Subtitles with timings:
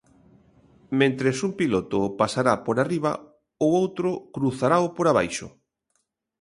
[1.01, 3.11] Mentres un piloto o pasará por arriba,
[3.65, 5.47] o outro cruzarao por abaixo.